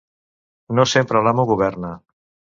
[0.79, 1.95] No sempre l'amo governa.